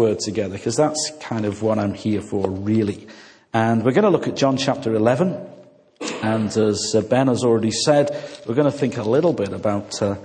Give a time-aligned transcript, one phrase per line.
[0.00, 3.06] word together because that's kind of what I'm here for, really.
[3.52, 5.36] And we're going to look at John chapter 11.
[6.22, 8.10] And as uh, Ben has already said,
[8.46, 10.16] we're going to think a little bit about, uh,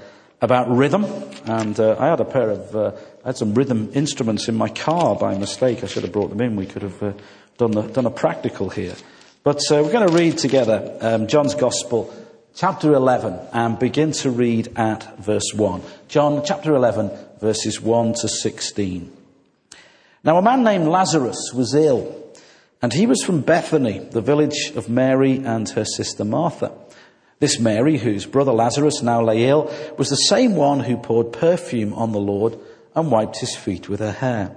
[0.42, 1.04] about rhythm.
[1.46, 2.92] And uh, I had a pair of, uh,
[3.26, 5.84] I had some rhythm instruments in my car by mistake.
[5.84, 6.56] I should have brought them in.
[6.56, 7.14] We could have uh,
[7.58, 8.96] done, the, done a practical here.
[9.44, 12.14] But uh, we're going to read together um, John's Gospel,
[12.56, 15.82] chapter 11, and begin to read at verse 1.
[16.08, 17.12] John chapter 11,
[17.42, 19.25] verses 1 to 16.
[20.26, 22.34] Now a man named Lazarus was ill,
[22.82, 26.72] and he was from Bethany, the village of Mary and her sister Martha.
[27.40, 31.94] This Mary, whose brother Lazarus now lay ill, was the same one who poured perfume
[31.94, 32.58] on the Lord
[32.96, 34.56] and wiped his feet with her hair.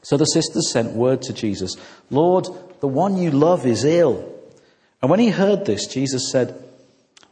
[0.00, 1.76] So the sisters sent word to Jesus,
[2.10, 2.46] Lord,
[2.80, 4.26] the one you love is ill.
[5.02, 6.54] And when he heard this, Jesus said,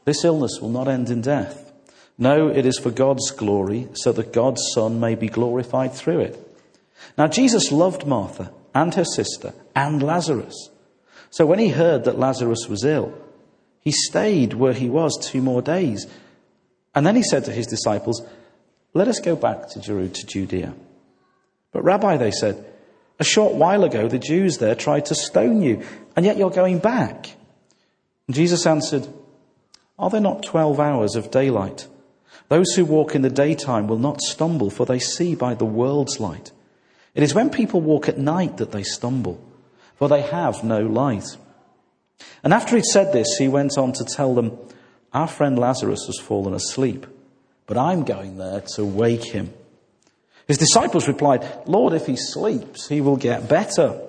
[0.05, 1.73] This illness will not end in death.
[2.19, 6.50] No, it is for God's glory, so that God's Son may be glorified through it.
[7.17, 10.71] Now, Jesus loved Martha and her sister and Lazarus.
[11.31, 13.15] So when he heard that Lazarus was ill,
[13.81, 16.07] he stayed where he was two more days.
[16.95, 18.23] And then he said to his disciples,
[18.95, 20.75] Let us go back to Judea.
[21.73, 22.65] But, Rabbi, they said,
[23.21, 25.85] a short while ago the Jews there tried to stone you,
[26.17, 27.37] and yet you're going back.
[28.27, 29.07] And Jesus answered,
[29.99, 31.87] Are there not twelve hours of daylight?
[32.49, 36.19] Those who walk in the daytime will not stumble, for they see by the world's
[36.19, 36.51] light.
[37.15, 39.43] It is when people walk at night that they stumble,
[39.97, 41.37] for they have no light.
[42.43, 44.57] And after he'd said this, he went on to tell them,
[45.13, 47.07] Our friend Lazarus has fallen asleep,
[47.67, 49.53] but I'm going there to wake him.
[50.47, 54.01] His disciples replied, Lord, if he sleeps, he will get better.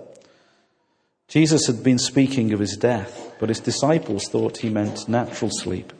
[1.28, 5.94] Jesus had been speaking of his death, but his disciples thought he meant natural sleep.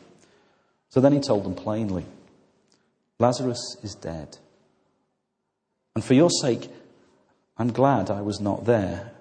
[0.90, 2.06] So then he told them plainly,
[3.20, 4.38] Lazarus is dead.
[5.96, 6.70] And for your sake,
[7.62, 9.12] I'm glad I was not there,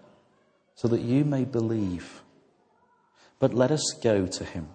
[0.74, 2.22] so that you may believe.
[3.38, 4.68] But let us go to him.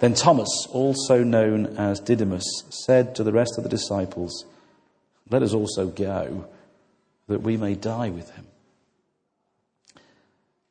[0.00, 4.44] Then Thomas, also known as Didymus, said to the rest of the disciples,
[5.30, 6.48] Let us also go,
[7.28, 8.48] that we may die with him.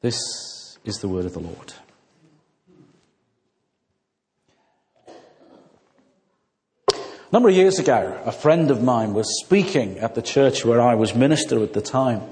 [0.02, 0.20] This
[0.84, 1.72] is the word of the Lord.
[7.30, 10.82] A number of years ago, a friend of mine was speaking at the church where
[10.82, 12.24] I was minister at the time,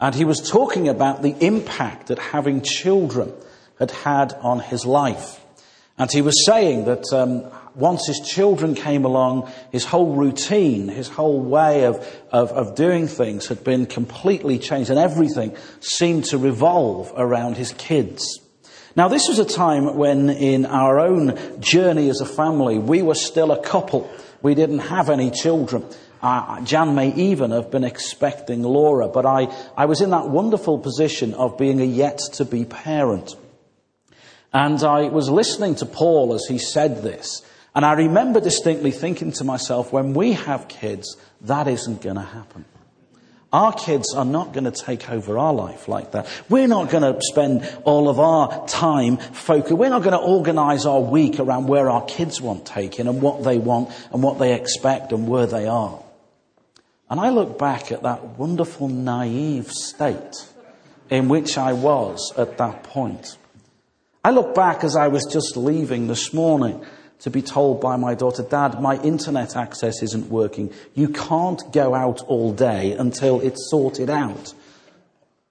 [0.00, 3.34] and he was talking about the impact that having children
[3.78, 5.44] had had on his life.
[5.98, 7.44] And he was saying that um,
[7.74, 11.96] once his children came along, his whole routine, his whole way of,
[12.32, 17.72] of, of doing things had been completely changed, and everything seemed to revolve around his
[17.74, 18.40] kids.
[18.96, 23.14] Now, this was a time when, in our own journey as a family, we were
[23.14, 24.10] still a couple.
[24.42, 25.84] We didn't have any children.
[26.22, 30.78] Uh, Jan may even have been expecting Laura, but I, I was in that wonderful
[30.78, 33.36] position of being a yet to be parent.
[34.52, 37.42] And I was listening to Paul as he said this,
[37.74, 42.22] and I remember distinctly thinking to myself, when we have kids, that isn't going to
[42.22, 42.64] happen.
[43.52, 46.26] Our kids are not going to take over our life like that.
[46.50, 49.72] We're not going to spend all of our time focused.
[49.72, 53.44] We're not going to organize our week around where our kids want taken and what
[53.44, 56.02] they want and what they expect and where they are.
[57.08, 60.46] And I look back at that wonderful naive state
[61.08, 63.38] in which I was at that point.
[64.22, 66.84] I look back as I was just leaving this morning
[67.20, 70.72] to be told by my daughter, Dad, my internet access isn't working.
[70.94, 74.54] You can't go out all day until it's sorted out.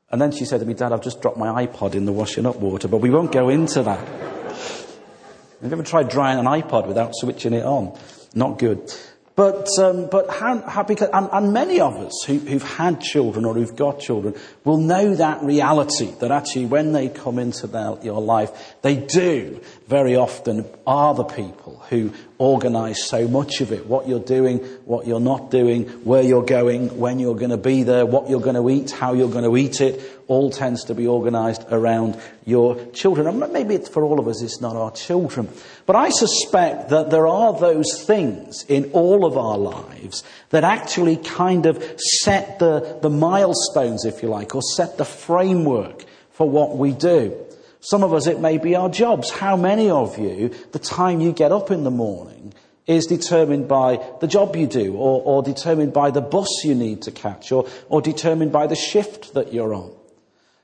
[0.09, 2.45] And then she said to me, Dad, I've just dropped my iPod in the washing
[2.45, 4.07] up water, but we won't go into that.
[4.07, 7.97] Have you ever tried drying an iPod without switching it on?
[8.34, 8.94] Not good.
[9.37, 13.45] But, um, but how, how, because, and, and, many of us who, who've had children
[13.45, 14.33] or who've got children
[14.63, 19.61] will know that reality that actually when they come into their, your life, they do
[19.87, 23.85] very often are the people who organize so much of it.
[23.85, 27.83] What you're doing, what you're not doing, where you're going, when you're going to be
[27.83, 30.94] there, what you're going to eat, how you're going to eat it, all tends to
[30.94, 33.28] be organized around your children.
[33.28, 35.50] And maybe for all of us, it's not our children.
[35.85, 41.18] But I suspect that there are those things in all of our lives that actually
[41.18, 41.82] kind of
[42.22, 47.35] set the, the milestones, if you like, or set the framework for what we do.
[47.79, 49.29] Some of us, it may be our jobs.
[49.29, 52.53] How many of you, the time you get up in the morning
[52.85, 57.02] is determined by the job you do, or, or determined by the bus you need
[57.03, 59.91] to catch, or, or determined by the shift that you're on?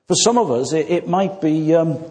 [0.08, 2.04] For some of us, it, it might be um,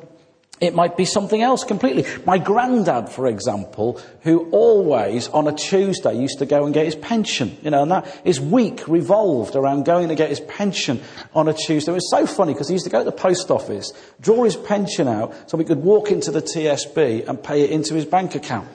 [0.62, 2.06] It might be something else completely.
[2.24, 6.94] My granddad, for example, who always on a Tuesday used to go and get his
[6.94, 11.02] pension, you know, and that his week revolved around going to get his pension
[11.34, 11.90] on a Tuesday.
[11.90, 14.54] It was so funny because he used to go to the post office, draw his
[14.54, 18.36] pension out so we could walk into the TSB and pay it into his bank
[18.36, 18.68] account.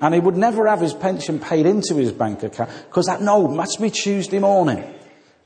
[0.00, 3.48] And he would never have his pension paid into his bank account because that, no,
[3.48, 4.84] must be Tuesday morning.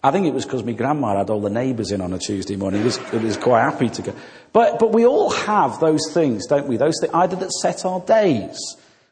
[0.04, 2.56] I think it was because my grandma had all the neighbours in on a Tuesday
[2.56, 2.80] morning.
[2.80, 4.14] He was, was quite happy to go.
[4.52, 6.76] But, but we all have those things, don't we?
[6.76, 8.58] Those things, either that set our days.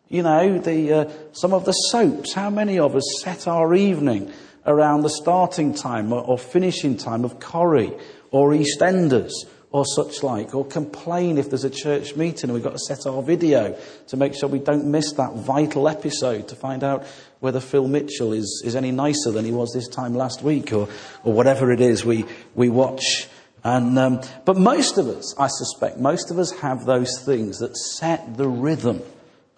[0.09, 2.35] You know, the, uh, some of the soaps.
[2.35, 4.33] How many of us set our evening
[4.67, 7.93] around the starting time or, or finishing time of Corrie
[8.33, 9.33] or EastEnders
[9.73, 13.07] or such like, or complain if there's a church meeting and we've got to set
[13.07, 13.77] our video
[14.09, 17.07] to make sure we don't miss that vital episode to find out
[17.39, 20.89] whether Phil Mitchell is, is any nicer than he was this time last week or,
[21.23, 22.25] or whatever it is we,
[22.55, 23.29] we watch.
[23.63, 27.77] And, um, but most of us, I suspect, most of us have those things that
[27.77, 29.03] set the rhythm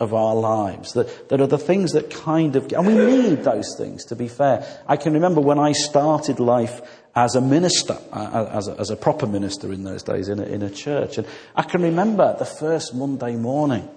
[0.00, 3.76] of our lives, that, that are the things that kind of, and we need those
[3.76, 4.66] things to be fair.
[4.88, 6.80] I can remember when I started life
[7.14, 10.62] as a minister, as, a, as a proper minister in those days in a, in
[10.62, 11.18] a church.
[11.18, 13.88] And I can remember the first Monday morning,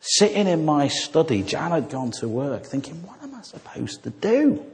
[0.00, 4.10] sitting in my study, Jan had gone to work, thinking, what am I supposed to
[4.10, 4.64] do?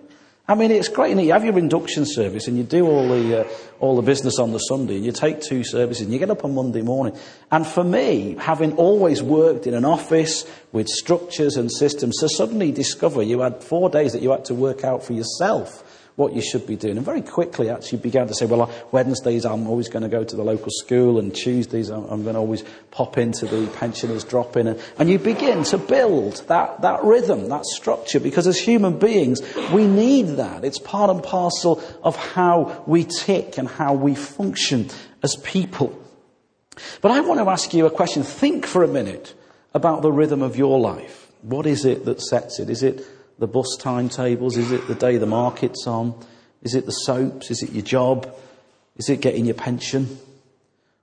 [0.52, 1.16] I mean, it's great.
[1.16, 3.48] You have your induction service and you do all the, uh,
[3.80, 6.44] all the business on the Sunday and you take two services and you get up
[6.44, 7.18] on Monday morning.
[7.50, 12.70] And for me, having always worked in an office with structures and systems, to suddenly
[12.70, 15.82] discover you had four days that you had to work out for yourself
[16.16, 16.96] what you should be doing.
[16.96, 20.36] And very quickly actually began to say, well, Wednesdays I'm always going to go to
[20.36, 24.68] the local school and Tuesdays I'm, going to always pop into the pensioners drop in.
[24.68, 29.40] And, and you begin to build that, that rhythm, that structure, because as human beings,
[29.72, 30.64] we need that.
[30.64, 34.90] It's part and parcel of how we tick and how we function
[35.22, 35.98] as people.
[37.00, 38.22] But I want to ask you a question.
[38.22, 39.34] Think for a minute
[39.74, 41.30] about the rhythm of your life.
[41.42, 42.70] What is it that sets it?
[42.70, 43.04] Is it
[43.42, 44.56] the bus timetables?
[44.56, 46.14] Is it the day the market's on?
[46.62, 47.50] Is it the soaps?
[47.50, 48.32] Is it your job?
[48.96, 50.16] Is it getting your pension?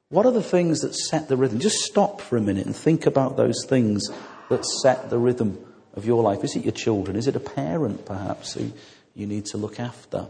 [0.07, 1.59] What are the things that set the rhythm?
[1.59, 4.07] Just stop for a minute and think about those things
[4.47, 5.57] that set the rhythm
[5.95, 6.45] of your life.
[6.45, 7.17] Is it your children?
[7.17, 8.71] Is it a parent, perhaps, who
[9.15, 10.27] you need to look after?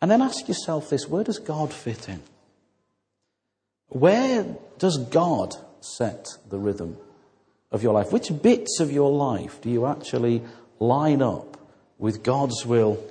[0.00, 2.22] And then ask yourself this where does God fit in?
[3.88, 6.96] Where does God set the rhythm
[7.74, 8.12] of your life?
[8.12, 10.42] Which bits of your life do you actually
[10.78, 11.58] line up
[11.98, 13.04] with God's will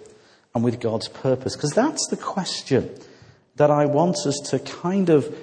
[0.56, 1.56] and with God's purpose?
[1.56, 2.90] Because that's the question
[3.58, 5.38] that I want us to kind of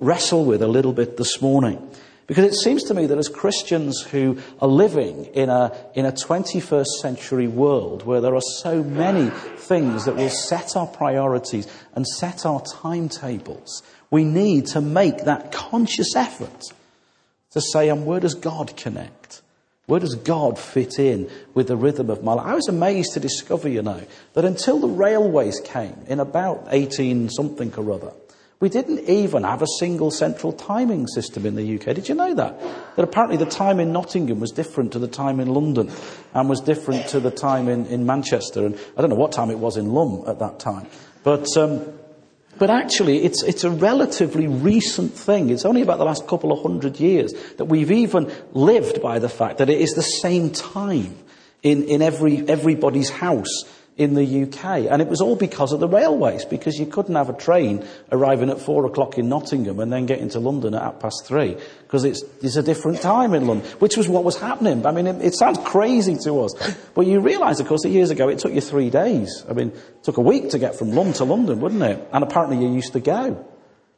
[0.00, 1.88] wrestle with a little bit this morning.
[2.26, 6.12] Because it seems to me that as Christians who are living in a, in a
[6.12, 12.06] 21st century world where there are so many things that will set our priorities and
[12.06, 16.72] set our timetables, we need to make that conscious effort
[17.54, 19.40] to say, and where does God connect?
[19.86, 22.46] Where does God fit in with the rhythm of my life?
[22.46, 24.02] I was amazed to discover, you know,
[24.32, 28.12] that until the railways came in about 18 something or other,
[28.60, 31.94] we didn't even have a single central timing system in the UK.
[31.94, 32.58] Did you know that?
[32.96, 35.92] That apparently the time in Nottingham was different to the time in London
[36.32, 38.64] and was different to the time in, in Manchester.
[38.64, 40.86] And I don't know what time it was in Lumb at that time.
[41.22, 41.82] But, um,
[42.58, 45.50] but actually, it's, it's a relatively recent thing.
[45.50, 49.28] It's only about the last couple of hundred years that we've even lived by the
[49.28, 51.16] fact that it is the same time
[51.62, 53.64] in, in every, everybody's house
[53.96, 54.90] in the UK.
[54.90, 58.50] And it was all because of the railways, because you couldn't have a train arriving
[58.50, 62.04] at four o'clock in Nottingham and then getting to London at half past three, because
[62.04, 64.84] it's, it's a different time in London, which was what was happening.
[64.84, 68.10] I mean, it, it sounds crazy to us, but you realise, of course, that years
[68.10, 69.44] ago it took you three days.
[69.48, 72.08] I mean, it took a week to get from London to London, wouldn't it?
[72.12, 73.46] And apparently you used to go.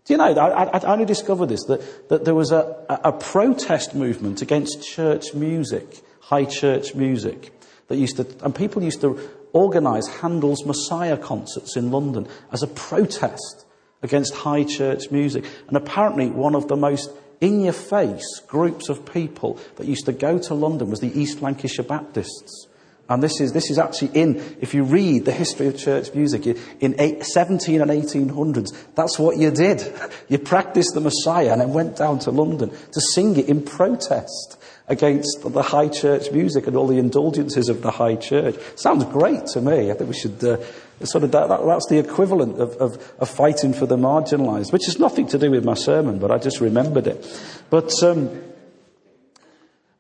[0.05, 3.13] Do you know, I, I only discovered this, that, that there was a, a, a
[3.13, 7.53] protest movement against church music, high church music,
[7.89, 9.19] that used to, and people used to
[9.57, 13.65] organised Handel's Messiah concerts in London as a protest
[14.03, 15.45] against high church music.
[15.69, 17.11] And apparently, one of the most
[17.41, 21.43] in your face groups of people that used to go to London was the East
[21.43, 22.69] Lancashire Baptists.
[23.09, 26.47] And this is, this is actually in, if you read the history of church music,
[26.81, 29.83] in eight, 17 and 1800s, that's what you did.
[30.29, 34.59] You practiced the Messiah and then went down to London to sing it in protest
[34.89, 38.57] against the high church music and all the indulgences of the high church.
[38.75, 39.91] Sounds great to me.
[39.91, 40.57] I think we should uh,
[41.05, 44.87] sort of that, that, that's the equivalent of, of, of, fighting for the marginalised, which
[44.87, 47.25] has nothing to do with my sermon, but I just remembered it.
[47.71, 48.43] But um,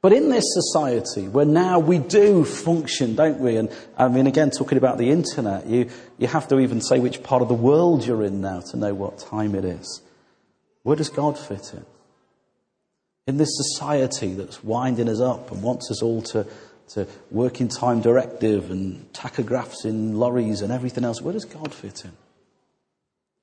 [0.06, 3.56] but in this society where now we do function, don't we?
[3.56, 7.24] And I mean, again, talking about the internet, you, you have to even say which
[7.24, 10.02] part of the world you're in now to know what time it is.
[10.84, 11.84] Where does God fit in?
[13.26, 16.46] In this society that's winding us up and wants us all to,
[16.90, 21.74] to work in time directive and tachographs in lorries and everything else, where does God
[21.74, 22.12] fit in?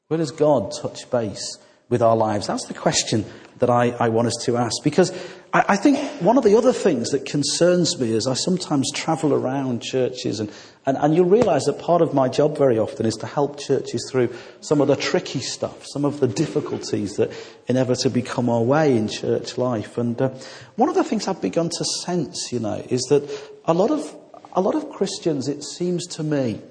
[0.08, 1.58] Where does God touch base
[1.90, 2.48] with our lives?
[2.48, 3.26] That's the question
[3.60, 4.84] that I, I want us to ask.
[4.84, 5.12] Because
[5.54, 9.34] I, I, think one of the other things that concerns me is I sometimes travel
[9.34, 10.52] around churches and,
[10.86, 14.10] and, and you'll realize that part of my job very often is to help churches
[14.12, 17.32] through some of the tricky stuff, some of the difficulties that
[17.68, 19.98] inevitably come our way in church life.
[19.98, 20.30] And uh,
[20.76, 23.30] one of the things I've begun to sense, you know, is that
[23.66, 24.16] a lot of,
[24.54, 26.62] a lot of Christians, it seems to me,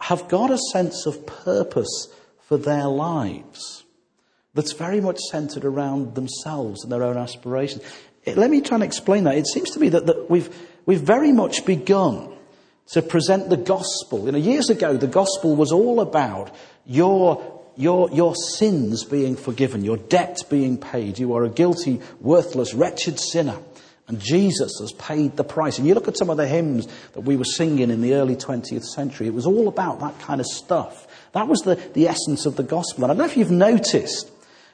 [0.00, 2.08] have got a sense of purpose
[2.40, 3.84] for their lives
[4.60, 7.82] that's very much centered around themselves and their own aspirations.
[8.26, 9.38] It, let me try and explain that.
[9.38, 12.36] It seems to me that, that we've, we've very much begun
[12.88, 14.26] to present the gospel.
[14.26, 19.82] You know, years ago, the gospel was all about your, your, your sins being forgiven,
[19.82, 21.18] your debt being paid.
[21.18, 23.56] You are a guilty, worthless, wretched sinner.
[24.08, 25.78] And Jesus has paid the price.
[25.78, 28.36] And you look at some of the hymns that we were singing in the early
[28.36, 31.06] 20th century, it was all about that kind of stuff.
[31.32, 33.04] That was the, the essence of the gospel.
[33.04, 34.30] And I don't know if you've noticed,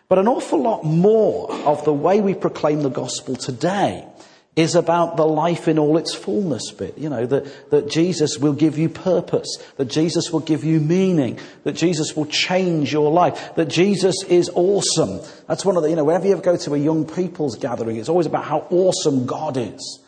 [0.08, 4.06] but an awful lot more of the way we proclaim the gospel today
[4.54, 6.96] is about the life in all its fullness bit.
[6.96, 11.38] You know, that, that Jesus will give you purpose, that Jesus will give you meaning,
[11.64, 15.20] that Jesus will change your life, that Jesus is awesome.
[15.46, 17.96] That's one of the, you know, whenever you ever go to a young people's gathering,
[17.96, 20.00] it's always about how awesome God is.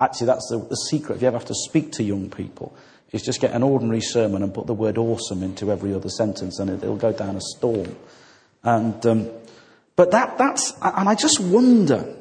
[0.00, 1.16] Actually, that's the, the secret.
[1.16, 2.74] If you ever have to speak to young people,
[3.12, 6.58] is just get an ordinary sermon and put the word awesome into every other sentence
[6.58, 7.94] and it, will go down a storm.
[8.64, 9.30] And, um,
[9.96, 12.16] but that, that's, and I just wonder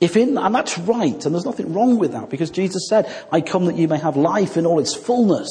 [0.00, 3.40] if in, and that's right, and there's nothing wrong with that because Jesus said, I
[3.40, 5.48] come that you may have life in all its fullness.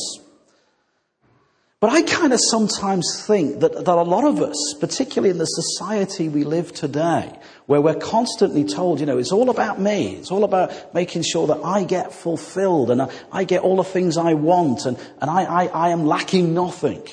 [1.80, 5.46] But I kind of sometimes think that, that a lot of us, particularly in the
[5.46, 7.32] society we live today,
[7.66, 10.16] where we're constantly told, you know, it's all about me.
[10.16, 13.84] It's all about making sure that I get fulfilled and I, I get all the
[13.84, 17.04] things I want and, and I, I, I am lacking nothing.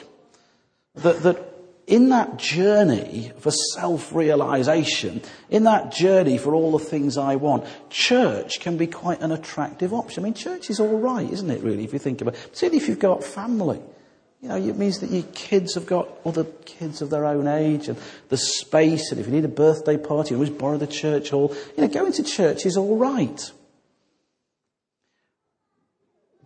[0.95, 1.52] That, that
[1.87, 5.21] in that journey for self-realization,
[5.51, 9.93] in that journey for all the things I want, church can be quite an attractive
[9.93, 10.23] option.
[10.23, 12.41] I mean, church is all right, isn't it, really, if you think about it?
[12.53, 13.81] Particularly if you've got family.
[14.41, 17.89] You know, it means that your kids have got other kids of their own age
[17.89, 17.97] and
[18.29, 21.55] the space, and if you need a birthday party, you always borrow the church hall.
[21.77, 23.53] You know, going to church is all right.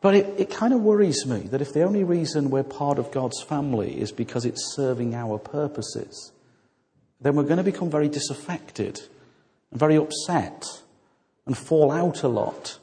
[0.00, 3.10] But it, it kind of worries me that if the only reason we're part of
[3.10, 6.32] God's family is because it's serving our purposes,
[7.20, 9.00] then we're going to become very disaffected
[9.70, 10.64] and very upset
[11.46, 12.78] and fall out a lot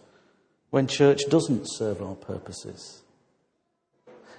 [0.72, 3.04] when church doesn't serve our purposes.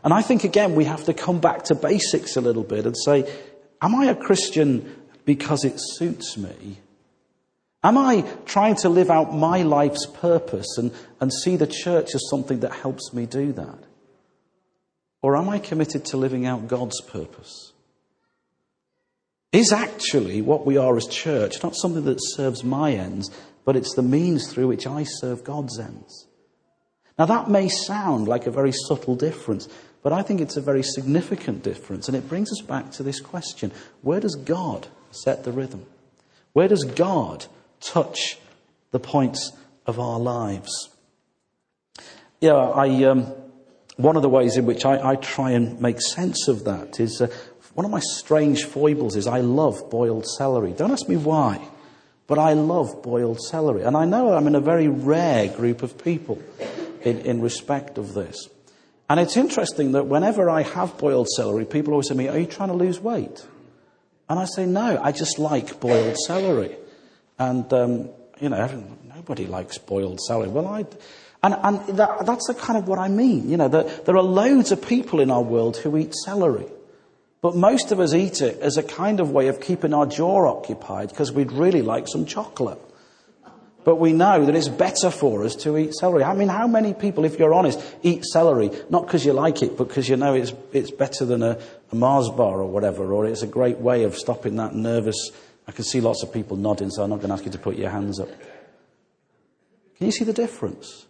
[0.02, 2.96] And I think again we have to come back to basics a little bit and
[2.96, 3.32] say,
[3.80, 6.78] am I a Christian because it suits me?
[7.84, 12.30] Am I trying to live out my life's purpose and, and see the church as
[12.30, 13.78] something that helps me do that?
[15.20, 17.72] Or am I committed to living out God's purpose?
[19.52, 23.30] Is actually what we are as church not something that serves my ends,
[23.66, 26.26] but it's the means through which I serve God's ends?
[27.18, 29.68] Now that may sound like a very subtle difference,
[30.02, 33.20] but I think it's a very significant difference, and it brings us back to this
[33.20, 35.84] question where does God set the rhythm?
[36.54, 37.46] Where does God
[37.84, 38.38] touch
[38.90, 39.52] the points
[39.86, 40.90] of our lives.
[42.40, 43.32] Yeah, I, um,
[43.96, 47.20] one of the ways in which I, I, try and make sense of that is
[47.20, 47.28] uh,
[47.74, 50.72] one of my strange foibles is I love boiled celery.
[50.72, 51.60] Don't ask me why,
[52.26, 53.82] but I love boiled celery.
[53.82, 56.42] And I know I'm in a very rare group of people
[57.02, 58.48] in, in respect of this.
[59.08, 62.38] And it's interesting that whenever I have boiled celery, people always say to me, Are
[62.38, 63.46] you trying to lose weight?
[64.28, 66.76] And I say, No, I just like boiled celery.
[67.38, 68.08] And, um,
[68.40, 70.48] you know, nobody likes boiled celery.
[70.48, 70.86] Well, I,
[71.42, 73.50] and, and that, that's the kind of what I mean.
[73.50, 76.66] You know, the, there are loads of people in our world who eat celery.
[77.42, 80.48] But most of us eat it as a kind of way of keeping our jaw
[80.48, 82.80] occupied because we'd really like some chocolate.
[83.84, 86.24] But we know that it's better for us to eat celery.
[86.24, 89.76] I mean, how many people, if you're honest, eat celery not because you like it,
[89.76, 91.58] but because you know it's, it's better than a,
[91.92, 95.30] a Mars bar or whatever, or it's a great way of stopping that nervous
[95.66, 97.58] I can see lots of people nodding, so I'm not going to ask you to
[97.58, 98.28] put your hands up.
[99.96, 101.06] Can you see the difference?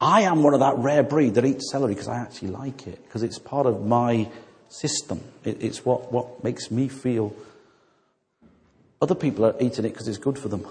[0.00, 3.04] I am one of that rare breed that eats celery because I actually like it,
[3.04, 4.28] because it's part of my
[4.68, 5.20] system.
[5.44, 7.34] It, it's what, what makes me feel.
[9.00, 10.66] Other people are eating it because it's good for them.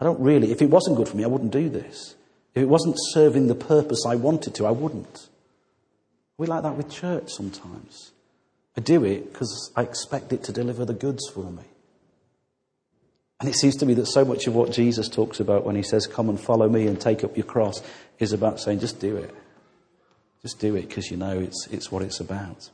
[0.00, 2.14] I don't really, if it wasn't good for me, I wouldn't do this.
[2.54, 5.28] If it wasn't serving the purpose I wanted to, I wouldn't.
[6.38, 8.12] We like that with church sometimes.
[8.76, 11.62] I do it because I expect it to deliver the goods for me.
[13.40, 15.82] And it seems to me that so much of what Jesus talks about when he
[15.82, 17.82] says, Come and follow me and take up your cross,
[18.18, 19.34] is about saying, Just do it.
[20.42, 22.70] Just do it because you know it's, it's what it's about.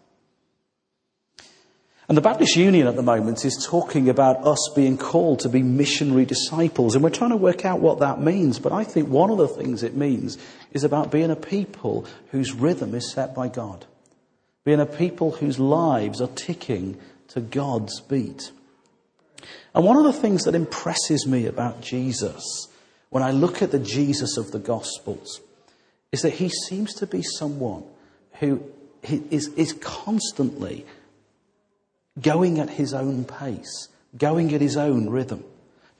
[2.08, 5.62] And the Baptist Union at the moment is talking about us being called to be
[5.62, 6.94] missionary disciples.
[6.94, 8.58] And we're trying to work out what that means.
[8.58, 10.36] But I think one of the things it means
[10.72, 13.86] is about being a people whose rhythm is set by God.
[14.64, 18.50] Being a people whose lives are ticking to God's beat.
[19.74, 22.68] And one of the things that impresses me about Jesus
[23.10, 25.40] when I look at the Jesus of the Gospels
[26.12, 27.84] is that he seems to be someone
[28.40, 28.62] who
[29.02, 30.86] is, is constantly
[32.20, 35.44] going at his own pace, going at his own rhythm,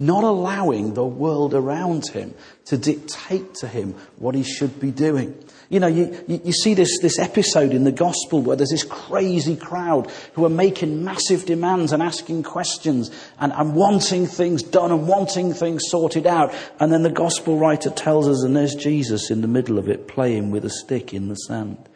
[0.03, 2.35] not allowing the world around him
[2.67, 5.35] to dictate to him what he should be doing.
[5.69, 9.57] You know, you, you, see this, this episode in the gospel where there's this crazy
[9.57, 15.09] crowd who are making massive demands and asking questions and, and wanting things done and
[15.09, 16.53] wanting things sorted out.
[16.79, 20.09] And then the gospel writer tells us, and there's Jesus in the middle of it
[20.09, 21.89] playing with a stick in the sand.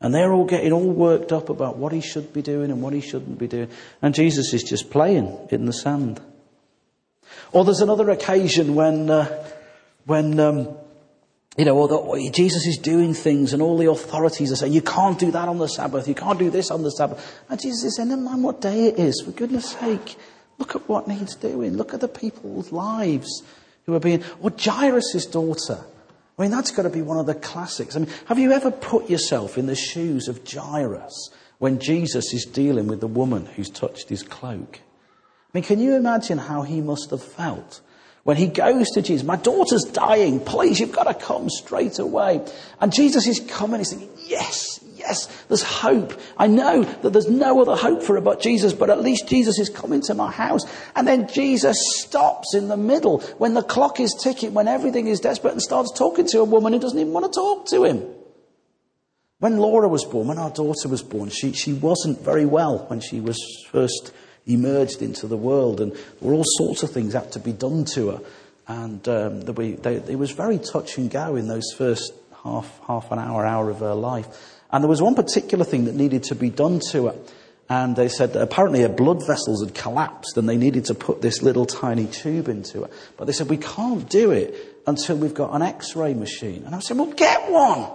[0.00, 2.92] And they're all getting all worked up about what he should be doing and what
[2.92, 3.68] he shouldn't be doing.
[4.00, 6.20] And Jesus is just playing in the sand.
[7.52, 9.46] Or there's another occasion when, uh,
[10.06, 10.68] when, um,
[11.56, 15.18] you know, the, Jesus is doing things and all the authorities are saying, you can't
[15.18, 17.42] do that on the Sabbath, you can't do this on the Sabbath.
[17.48, 20.16] And Jesus is saying, never mind what day it is, for goodness sake,
[20.58, 23.42] look at what needs doing, look at the people's lives
[23.84, 25.84] who are being, or Jairus' daughter.
[26.38, 27.94] I mean, that's got to be one of the classics.
[27.94, 32.46] I mean, have you ever put yourself in the shoes of Jairus when Jesus is
[32.46, 34.80] dealing with the woman who's touched his cloak?
[35.52, 37.82] I mean, can you imagine how he must have felt
[38.24, 39.22] when he goes to Jesus?
[39.22, 40.40] My daughter's dying.
[40.40, 42.40] Please, you've got to come straight away.
[42.80, 43.80] And Jesus is coming.
[43.80, 46.18] He's thinking, yes, yes, there's hope.
[46.38, 49.58] I know that there's no other hope for her but Jesus, but at least Jesus
[49.58, 50.62] is coming to my house.
[50.96, 55.20] And then Jesus stops in the middle when the clock is ticking, when everything is
[55.20, 58.02] desperate, and starts talking to a woman who doesn't even want to talk to him.
[59.38, 63.00] When Laura was born, when our daughter was born, she, she wasn't very well when
[63.00, 63.36] she was
[63.70, 64.12] first
[64.46, 67.84] emerged into the world, and there were all sorts of things had to be done
[67.94, 68.20] to her.
[68.68, 73.10] And um, they, they, it was very touch and go in those first half, half
[73.10, 74.26] an hour, hour of her life.
[74.70, 77.14] And there was one particular thing that needed to be done to her.
[77.68, 81.22] And they said that apparently her blood vessels had collapsed and they needed to put
[81.22, 82.90] this little tiny tube into her.
[83.16, 84.54] But they said, we can't do it
[84.86, 86.64] until we've got an x-ray machine.
[86.66, 87.90] And I said, well, get one.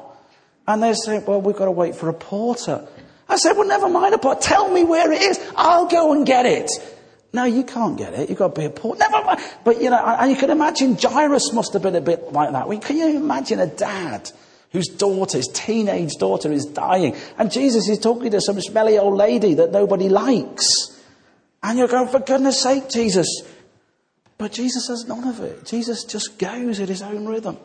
[0.68, 2.88] And they said, well, we've got to wait for a porter.
[3.30, 4.42] I said, well, never mind a porter.
[4.42, 5.40] Tell me where it is.
[5.56, 6.70] I'll go and get it.
[7.34, 8.30] No, you can't get it.
[8.30, 9.00] You've got to be a porter.
[9.00, 9.42] Never mind.
[9.64, 12.82] But, you know, and you can imagine Jairus must have been a bit like that.
[12.82, 14.32] Can you imagine a dad
[14.72, 17.16] whose daughter, his teenage daughter, is dying.
[17.38, 21.02] And Jesus is talking to some smelly old lady that nobody likes.
[21.64, 23.42] And you're going, for goodness sake, Jesus.
[24.38, 25.66] But Jesus has none of it.
[25.66, 27.58] Jesus just goes at his own rhythm.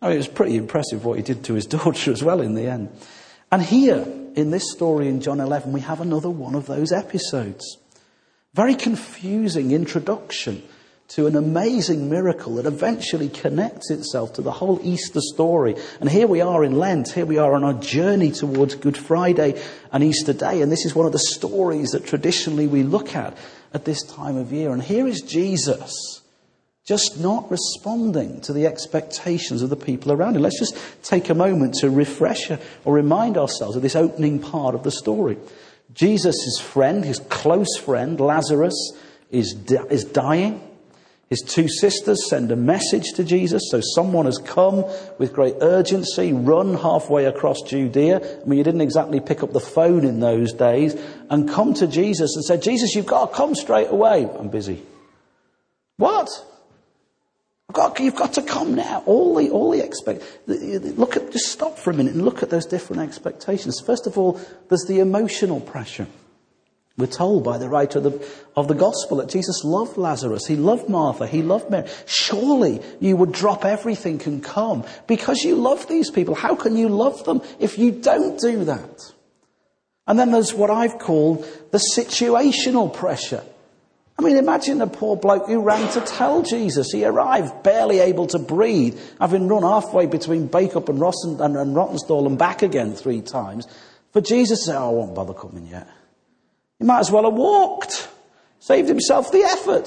[0.00, 2.54] I mean, it was pretty impressive what he did to his daughter as well in
[2.54, 2.90] the end.
[3.50, 4.06] And here,
[4.38, 7.76] in this story in John 11, we have another one of those episodes.
[8.54, 10.62] Very confusing introduction
[11.08, 15.74] to an amazing miracle that eventually connects itself to the whole Easter story.
[16.00, 17.10] And here we are in Lent.
[17.10, 20.62] Here we are on our journey towards Good Friday and Easter Day.
[20.62, 23.36] And this is one of the stories that traditionally we look at
[23.74, 24.70] at this time of year.
[24.70, 26.17] And here is Jesus
[26.88, 30.40] just not responding to the expectations of the people around him.
[30.40, 34.84] Let's just take a moment to refresh or remind ourselves of this opening part of
[34.84, 35.36] the story.
[35.92, 38.92] Jesus' friend, his close friend, Lazarus,
[39.30, 40.62] is, di- is dying.
[41.28, 43.64] His two sisters send a message to Jesus.
[43.70, 44.82] So someone has come
[45.18, 48.40] with great urgency, run halfway across Judea.
[48.40, 50.98] I mean, you didn't exactly pick up the phone in those days
[51.28, 54.26] and come to Jesus and said, Jesus, you've got to come straight away.
[54.38, 54.82] I'm busy.
[55.98, 56.30] What?
[57.72, 59.02] Got, you've got to come now.
[59.04, 62.48] All the, all the expect, look at, just stop for a minute and look at
[62.48, 63.78] those different expectations.
[63.80, 66.06] First of all, there's the emotional pressure.
[66.96, 70.46] We're told by the writer of the, of the gospel that Jesus loved Lazarus.
[70.46, 71.26] He loved Martha.
[71.28, 71.88] He loved Mary.
[72.06, 76.34] Surely you would drop everything and come because you love these people.
[76.34, 79.12] How can you love them if you don't do that?
[80.08, 83.44] And then there's what I've called the situational pressure.
[84.18, 86.90] I mean, imagine the poor bloke who ran to tell Jesus.
[86.90, 91.76] He arrived barely able to breathe, having run halfway between Bacup and, Rossen, and, and
[91.76, 93.68] Rawtenstall and back again three times.
[94.12, 95.86] For Jesus say, oh, I won't bother coming yet.
[96.80, 98.08] He might as well have walked,
[98.58, 99.86] saved himself the effort.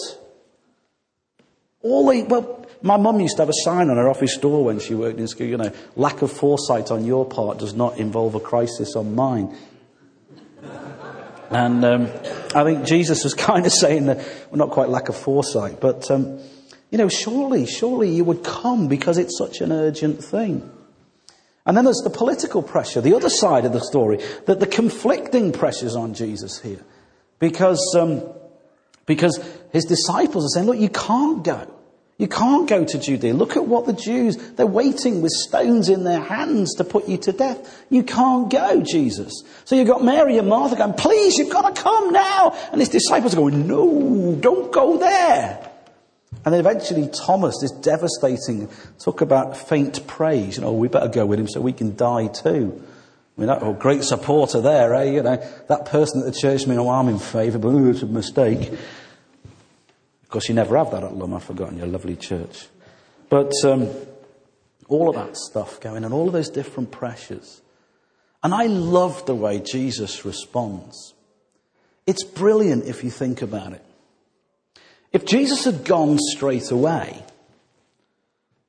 [1.81, 4.79] All the, well, my mum used to have a sign on her office door when
[4.79, 8.35] she worked in school, you know, lack of foresight on your part does not involve
[8.35, 9.55] a crisis on mine.
[11.49, 12.09] And um,
[12.55, 16.09] I think Jesus was kind of saying that, well, not quite lack of foresight, but,
[16.11, 16.39] um,
[16.89, 20.69] you know, surely, surely you would come because it's such an urgent thing.
[21.65, 25.51] And then there's the political pressure, the other side of the story, that the conflicting
[25.51, 26.83] pressures on Jesus here.
[27.39, 28.23] Because, um,
[29.05, 29.39] because
[29.71, 31.70] his disciples are saying, look, you can't go.
[32.21, 33.33] You can't go to Judea.
[33.33, 37.17] Look at what the Jews, they're waiting with stones in their hands to put you
[37.17, 37.83] to death.
[37.89, 39.33] You can't go, Jesus.
[39.65, 42.55] So you've got Mary and Martha going, please, you've got to come now.
[42.71, 45.67] And his disciples are going, no, don't go there.
[46.45, 50.57] And then eventually Thomas, this devastating, talk about faint praise.
[50.57, 52.83] You know, we better go with him so we can die too.
[53.35, 55.05] I mean, that oh, great supporter there, eh?
[55.05, 55.37] You know,
[55.69, 58.05] that person at the church, I mean, oh, I'm in favour, but ooh, it's a
[58.05, 58.71] mistake.
[60.31, 62.69] Of course, you never have that at Lumb, I've forgotten your lovely church.
[63.27, 63.89] But um,
[64.87, 67.61] all of that stuff going and all of those different pressures.
[68.41, 71.15] And I love the way Jesus responds.
[72.07, 73.83] It's brilliant if you think about it.
[75.11, 77.21] If Jesus had gone straight away,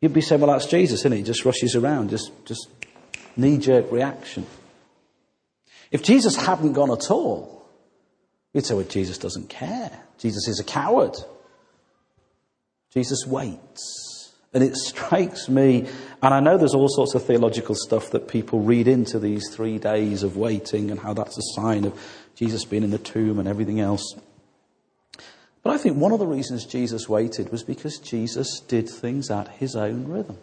[0.01, 1.18] you'd be saying, well, that's Jesus, isn't he?
[1.18, 2.66] He just rushes around, just, just
[3.37, 4.46] knee jerk reaction.
[5.92, 7.70] If Jesus hadn't gone at all,
[8.53, 9.96] you'd say, well, Jesus doesn't care.
[10.18, 11.14] Jesus is a coward.
[12.92, 14.33] Jesus waits.
[14.55, 15.88] And it strikes me,
[16.22, 19.78] and I know there's all sorts of theological stuff that people read into these three
[19.78, 21.98] days of waiting and how that's a sign of
[22.35, 24.14] Jesus being in the tomb and everything else.
[25.62, 29.48] But I think one of the reasons Jesus waited was because Jesus did things at
[29.48, 30.38] his own rhythm.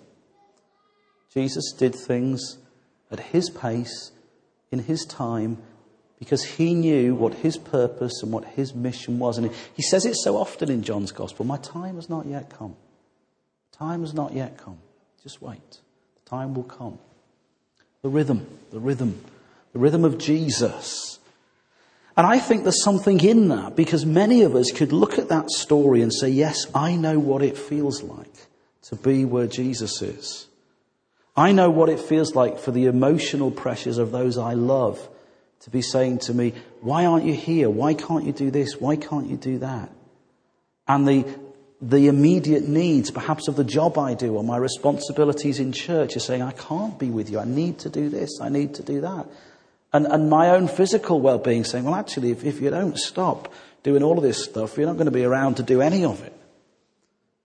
[1.34, 2.58] Jesus did things
[3.12, 4.12] at his pace,
[4.72, 5.62] in his time,
[6.20, 9.38] because he knew what his purpose and what his mission was.
[9.38, 12.76] And he says it so often in John's Gospel My time has not yet come.
[13.72, 14.78] Time has not yet come.
[15.24, 15.80] Just wait.
[16.24, 17.00] The time will come.
[18.02, 19.24] The rhythm, the rhythm,
[19.74, 21.20] the rhythm of Jesus.
[22.18, 25.50] And I think there's something in that because many of us could look at that
[25.50, 28.34] story and say, Yes, I know what it feels like
[28.84, 30.48] to be where Jesus is.
[31.38, 35.08] I know what it feels like for the emotional pressures of those I love
[35.62, 37.70] to be saying to me, why aren't you here?
[37.70, 38.80] Why can't you do this?
[38.80, 39.90] Why can't you do that?
[40.88, 41.26] And the,
[41.82, 46.22] the immediate needs, perhaps of the job I do or my responsibilities in church are
[46.22, 47.40] saying, I can't be with you.
[47.40, 48.40] I need to do this.
[48.42, 49.28] I need to do that.
[49.92, 53.52] And, and my own physical well-being saying, well, actually, if, if you don't stop
[53.84, 56.22] doing all of this stuff, you're not going to be around to do any of
[56.24, 56.34] it.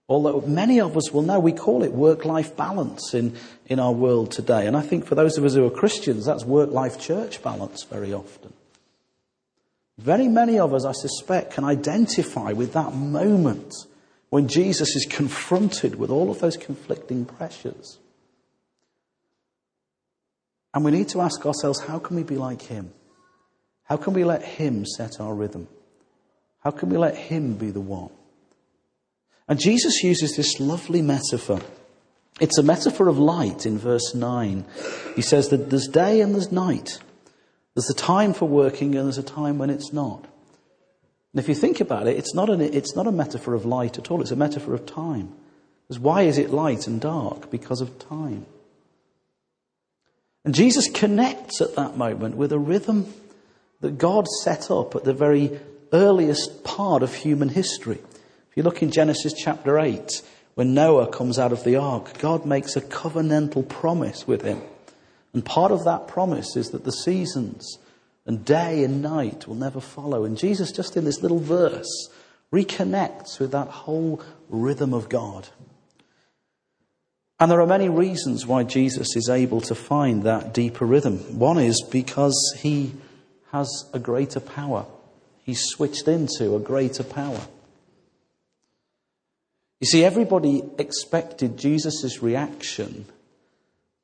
[0.07, 4.31] Although many of us will know, we call it work-life balance in, in our world
[4.31, 4.67] today.
[4.67, 8.13] And I think for those of us who are Christians, that's work-life church balance very
[8.13, 8.53] often.
[9.97, 13.73] Very many of us, I suspect, can identify with that moment
[14.29, 17.97] when Jesus is confronted with all of those conflicting pressures.
[20.73, 22.91] And we need to ask ourselves, how can we be like him?
[23.85, 25.67] How can we let him set our rhythm?
[26.59, 28.11] How can we let him be the one?
[29.47, 31.61] And Jesus uses this lovely metaphor.
[32.39, 34.65] It's a metaphor of light in verse 9.
[35.15, 36.99] He says that there's day and there's night.
[37.75, 40.25] There's a time for working and there's a time when it's not.
[41.33, 43.97] And if you think about it, it's not, an, it's not a metaphor of light
[43.97, 45.33] at all, it's a metaphor of time.
[45.87, 47.51] Because why is it light and dark?
[47.51, 48.45] Because of time.
[50.43, 53.13] And Jesus connects at that moment with a rhythm
[53.81, 55.59] that God set up at the very
[55.91, 57.99] earliest part of human history.
[58.55, 60.21] If you look in Genesis chapter 8,
[60.53, 64.61] when Noah comes out of the ark, God makes a covenantal promise with him.
[65.33, 67.79] And part of that promise is that the seasons
[68.25, 70.23] and day and night will never follow.
[70.23, 72.07] And Jesus, just in this little verse,
[72.49, 75.49] reconnects with that whole rhythm of God.
[77.41, 81.17] And there are many reasons why Jesus is able to find that deeper rhythm.
[81.37, 82.93] One is because he
[83.51, 84.85] has a greater power.
[85.43, 87.41] He's switched into a greater power.
[89.85, 93.05] You see, everybody expected Jesus' reaction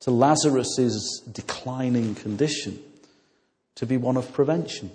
[0.02, 2.78] to Lazarus' declining condition
[3.74, 4.92] to be one of prevention.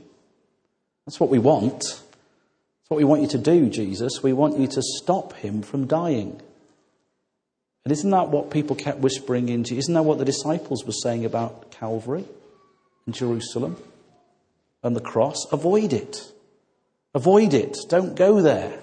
[1.06, 1.82] That's what we want.
[1.82, 4.24] That's what we want you to do, Jesus.
[4.24, 6.42] We want you to stop him from dying.
[7.84, 9.76] And isn't that what people kept whispering into?
[9.76, 12.24] Isn't that what the disciples were saying about Calvary
[13.06, 13.76] and Jerusalem
[14.84, 15.52] and the cross?
[15.52, 16.32] Avoid it.
[17.14, 17.76] Avoid it.
[17.90, 18.80] Don't go there.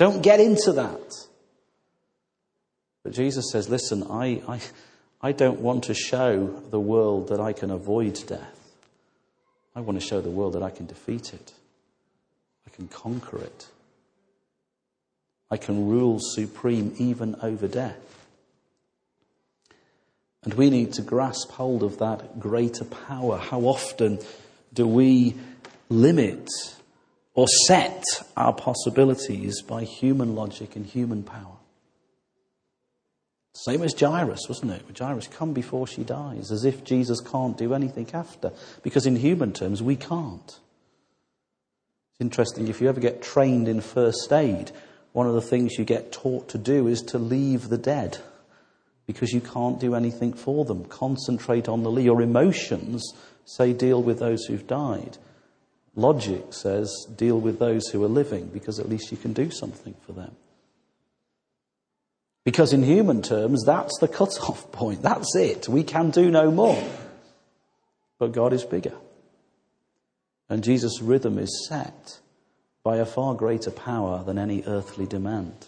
[0.00, 1.12] Don't get into that.
[3.02, 4.60] But Jesus says, listen, I, I,
[5.20, 8.58] I don't want to show the world that I can avoid death.
[9.76, 11.52] I want to show the world that I can defeat it.
[12.66, 13.66] I can conquer it.
[15.50, 18.26] I can rule supreme even over death.
[20.44, 23.36] And we need to grasp hold of that greater power.
[23.36, 24.18] How often
[24.72, 25.34] do we
[25.90, 26.48] limit
[27.40, 28.04] or set
[28.36, 31.56] our possibilities by human logic and human power.
[33.54, 34.82] Same as Jairus, wasn't it?
[34.98, 39.54] Jairus, come before she dies, as if Jesus can't do anything after, because in human
[39.54, 40.48] terms, we can't.
[42.12, 44.70] It's interesting, if you ever get trained in first aid,
[45.12, 48.18] one of the things you get taught to do is to leave the dead,
[49.06, 50.84] because you can't do anything for them.
[50.84, 53.14] Concentrate on the your emotions
[53.46, 55.16] say deal with those who've died.
[55.94, 59.94] Logic says deal with those who are living, because at least you can do something
[60.06, 60.36] for them.
[62.44, 65.02] Because in human terms, that's the cut-off point.
[65.02, 65.68] That's it.
[65.68, 66.82] We can do no more.
[68.18, 68.94] But God is bigger.
[70.48, 72.20] And Jesus' rhythm is set
[72.82, 75.66] by a far greater power than any earthly demand.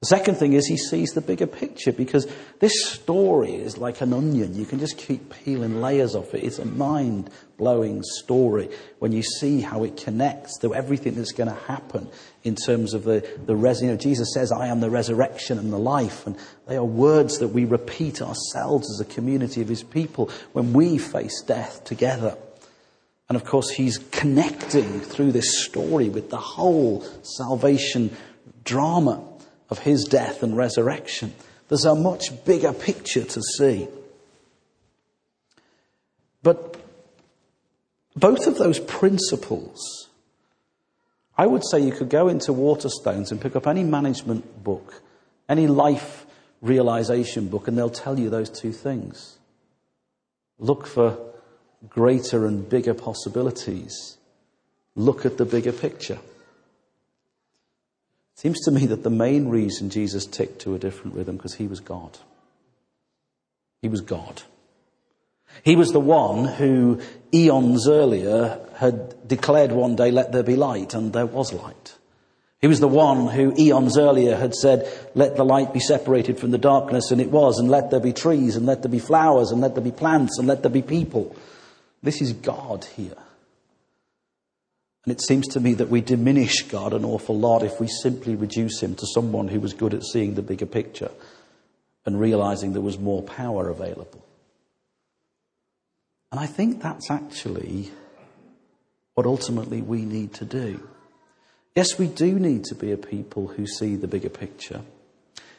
[0.00, 2.26] The second thing is he sees the bigger picture because
[2.58, 4.54] this story is like an onion.
[4.54, 6.42] You can just keep peeling layers off it.
[6.42, 11.50] It's a mind blowing story when you see how it connects to everything that's going
[11.50, 12.08] to happen
[12.44, 15.70] in terms of the, the res- you know, Jesus says, I am the resurrection and
[15.70, 16.26] the life.
[16.26, 16.34] And
[16.66, 20.96] they are words that we repeat ourselves as a community of his people when we
[20.96, 22.38] face death together.
[23.28, 28.16] And of course, he's connecting through this story with the whole salvation
[28.64, 29.26] drama
[29.70, 31.32] of his death and resurrection.
[31.68, 33.88] There's a much bigger picture to see.
[36.42, 36.76] But
[38.16, 40.08] both of those principles,
[41.38, 45.02] I would say you could go into Waterstones and pick up any management book,
[45.48, 46.26] any life
[46.60, 49.38] realization book, and they'll tell you those two things.
[50.58, 51.18] Look for
[51.88, 54.18] greater and bigger possibilities.
[54.94, 56.18] Look at the bigger picture.
[58.40, 61.66] Seems to me that the main reason Jesus ticked to a different rhythm because he
[61.66, 62.16] was God.
[63.82, 64.40] He was God.
[65.62, 67.02] He was the one who
[67.34, 71.98] eons earlier had declared one day, let there be light, and there was light.
[72.62, 76.50] He was the one who eons earlier had said, let the light be separated from
[76.50, 79.50] the darkness, and it was, and let there be trees, and let there be flowers,
[79.50, 81.36] and let there be plants, and let there be people.
[82.02, 83.18] This is God here.
[85.04, 88.34] And it seems to me that we diminish God an awful lot if we simply
[88.34, 91.10] reduce him to someone who was good at seeing the bigger picture
[92.04, 94.24] and realizing there was more power available.
[96.30, 97.90] And I think that's actually
[99.14, 100.86] what ultimately we need to do.
[101.74, 104.82] Yes, we do need to be a people who see the bigger picture.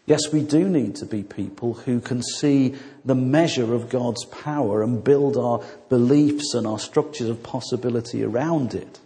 [0.06, 2.76] Yes, we do need to be people who can see
[3.06, 8.74] the measure of God's power and build our beliefs and our structures of possibility around
[8.74, 9.00] it.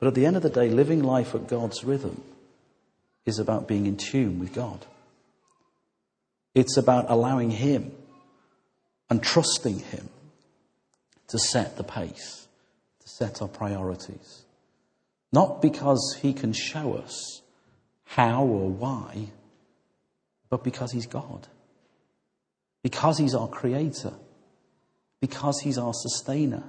[0.00, 2.22] But at the end of the day, living life at God's rhythm
[3.26, 4.84] is about being in tune with God.
[6.54, 7.92] It's about allowing Him
[9.10, 10.08] and trusting Him
[11.28, 12.48] to set the pace,
[13.00, 14.42] to set our priorities.
[15.32, 17.42] Not because He can show us
[18.04, 19.28] how or why,
[20.48, 21.46] but because He's God.
[22.82, 24.14] Because He's our Creator.
[25.20, 26.64] Because He's our Sustainer.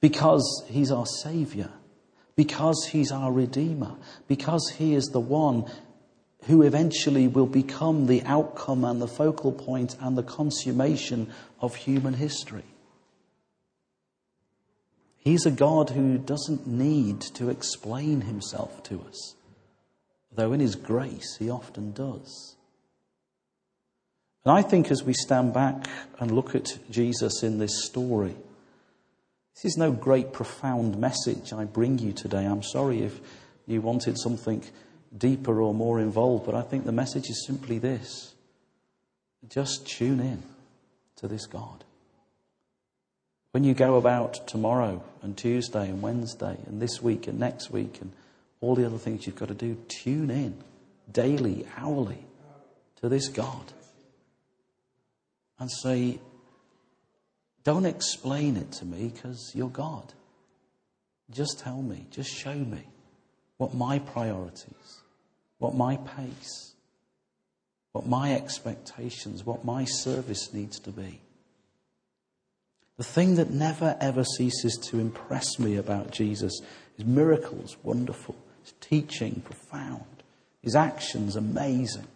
[0.00, 1.70] Because He's our Saviour
[2.36, 3.94] because he's our Redeemer,
[4.28, 5.70] because he is the one
[6.46, 12.14] who eventually will become the outcome and the focal point and the consummation of human
[12.14, 12.64] history.
[15.18, 19.34] He's a God who doesn't need to explain himself to us,
[20.30, 22.56] though in his grace he often does.
[24.44, 25.86] And I think as we stand back
[26.20, 28.36] and look at Jesus in this story,
[29.54, 32.44] this is no great, profound message I bring you today.
[32.44, 33.20] I'm sorry if
[33.66, 34.64] you wanted something
[35.16, 38.34] deeper or more involved, but I think the message is simply this
[39.48, 40.42] just tune in
[41.16, 41.84] to this God.
[43.52, 48.00] When you go about tomorrow and Tuesday and Wednesday and this week and next week
[48.00, 48.12] and
[48.60, 50.56] all the other things you've got to do, tune in
[51.12, 52.26] daily, hourly
[52.96, 53.72] to this God
[55.58, 56.18] and say,
[57.64, 60.12] don't explain it to me because you're God.
[61.30, 62.82] Just tell me, just show me
[63.56, 65.00] what my priorities,
[65.58, 66.74] what my pace,
[67.92, 71.20] what my expectations, what my service needs to be.
[72.98, 76.60] The thing that never ever ceases to impress me about Jesus
[76.98, 80.04] is miracles, wonderful, his teaching, profound,
[80.60, 82.06] his actions, amazing.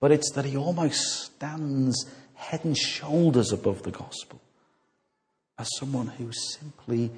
[0.00, 4.40] But it's that he almost stands head and shoulders above the gospel
[5.58, 7.10] as someone who simply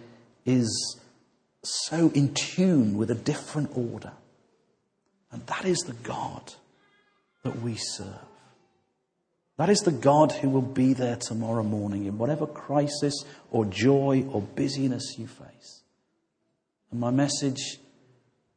[0.45, 1.01] is
[1.63, 4.13] so in tune with a different order.
[5.33, 6.55] And that is the God
[7.43, 8.25] that we serve.
[9.57, 13.15] That is the God who will be there tomorrow morning in whatever crisis
[13.51, 15.83] or joy or busyness you face.
[16.91, 17.79] And my message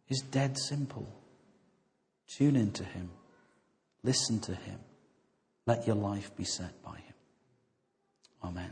[0.09, 1.07] is dead simple.
[2.27, 3.09] Tune into Him,
[4.03, 4.79] listen to Him,
[5.65, 7.13] let your life be set by Him.
[8.43, 8.71] Amen.